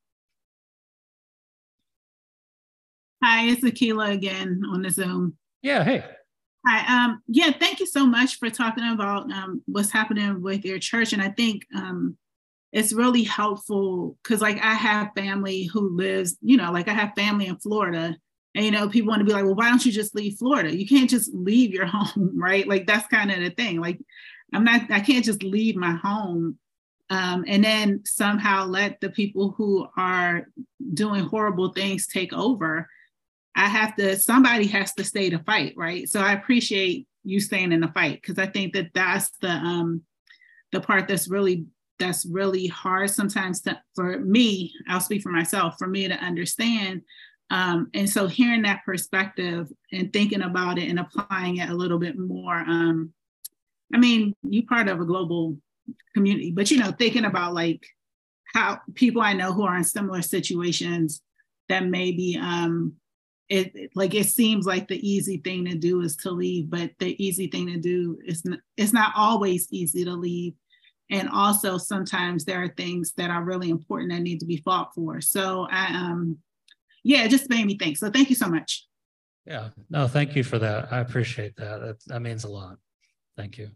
[3.22, 5.36] Hi, it's Akila again on the Zoom.
[5.62, 6.04] Yeah, hey.
[6.66, 10.78] Hi, um, yeah, thank you so much for talking about um, what's happening with your
[10.78, 11.12] church.
[11.12, 12.16] And I think um,
[12.72, 17.14] it's really helpful because like I have family who lives, you know, like I have
[17.16, 18.16] family in Florida.
[18.56, 20.74] And you know, people want to be like, well, why don't you just leave Florida?
[20.74, 22.66] You can't just leave your home, right?
[22.66, 23.80] Like that's kind of the thing.
[23.80, 24.00] Like
[24.52, 26.58] I'm not, I can't just leave my home
[27.10, 30.48] um, and then somehow let the people who are
[30.94, 32.88] doing horrible things take over.
[33.54, 36.08] I have to, somebody has to stay to fight, right?
[36.08, 40.02] So I appreciate you staying in the fight because I think that that's the um,
[40.72, 41.66] the part that's really
[41.98, 47.00] that's really hard sometimes to, for me i'll speak for myself for me to understand
[47.50, 51.98] um, and so hearing that perspective and thinking about it and applying it a little
[51.98, 53.12] bit more um,
[53.94, 55.56] i mean you're part of a global
[56.14, 57.84] community but you know thinking about like
[58.54, 61.22] how people i know who are in similar situations
[61.68, 62.94] that maybe um,
[63.48, 67.22] it like it seems like the easy thing to do is to leave but the
[67.24, 70.54] easy thing to do is n- it's not always easy to leave.
[71.08, 74.92] And also sometimes there are things that are really important that need to be fought
[74.94, 75.20] for.
[75.20, 76.38] So i um
[77.06, 77.96] yeah it just made me think.
[77.96, 78.86] So thank you so much.
[79.46, 80.92] Yeah no thank you for that.
[80.92, 81.80] I appreciate that.
[81.80, 82.76] That, that means a lot.
[83.36, 83.66] Thank you.
[83.66, 83.70] I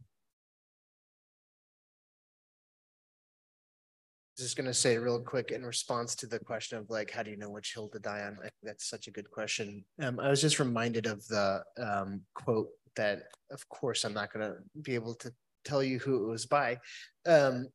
[4.43, 7.23] was just going to say real quick in response to the question of like how
[7.23, 8.39] do you know which hill to die on?
[8.39, 9.85] I think that's such a good question.
[10.03, 13.23] Um, i was just reminded of the um, quote that
[13.53, 15.33] of course i'm not going to be able to
[15.65, 16.79] tell you who it was by.
[17.27, 17.69] Um,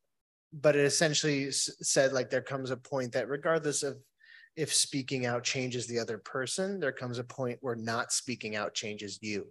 [0.52, 3.96] but it essentially said like there comes a point that regardless of
[4.56, 8.74] if speaking out changes the other person, there comes a point where not speaking out
[8.74, 9.46] changes you.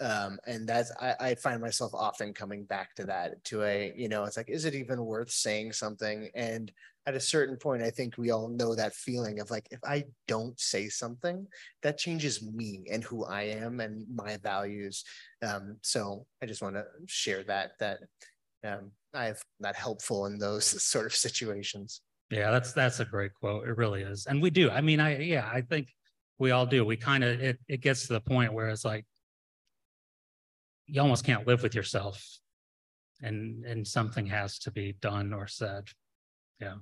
[0.00, 4.08] Um, and that's I, I find myself often coming back to that to a you
[4.08, 6.30] know it's like is it even worth saying something?
[6.34, 6.72] And
[7.06, 10.04] at a certain point i think we all know that feeling of like if i
[10.28, 11.46] don't say something
[11.82, 15.04] that changes me and who i am and my values.
[15.42, 17.98] Um, so i just want to share that that
[18.64, 23.34] um, i have not helpful in those sort of situations yeah that's that's a great
[23.34, 23.66] quote.
[23.68, 24.26] It really is.
[24.26, 24.70] And we do.
[24.70, 25.88] I mean i yeah i think
[26.38, 26.84] we all do.
[26.84, 29.04] We kind of it, it gets to the point where it's like
[30.86, 32.24] you almost can't live with yourself
[33.22, 35.88] and and something has to be done or said.
[36.60, 36.76] Yeah.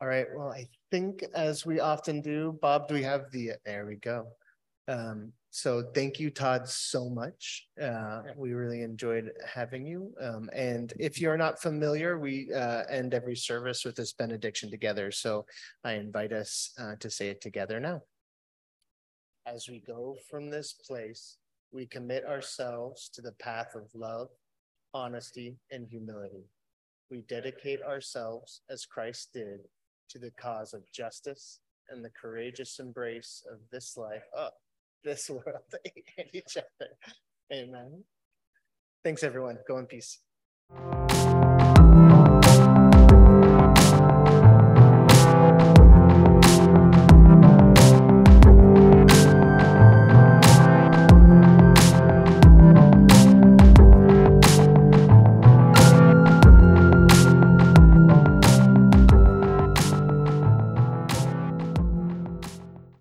[0.00, 0.26] All right.
[0.34, 4.28] Well, I think as we often do, Bob, do we have the, there we go.
[4.88, 7.66] Um, so thank you, Todd, so much.
[7.80, 10.12] Uh, we really enjoyed having you.
[10.20, 15.10] Um, and if you're not familiar, we uh, end every service with this benediction together.
[15.10, 15.46] So
[15.82, 18.02] I invite us uh, to say it together now.
[19.44, 21.38] As we go from this place,
[21.72, 24.28] we commit ourselves to the path of love,
[24.94, 26.44] honesty, and humility.
[27.10, 29.60] We dedicate ourselves, as Christ did,
[30.10, 34.22] to the cause of justice and the courageous embrace of this life.
[34.36, 34.50] Oh,
[35.04, 35.44] this world
[36.18, 36.90] and each other.
[37.52, 38.04] Amen.
[39.04, 39.58] Thanks, everyone.
[39.66, 40.18] Go in peace.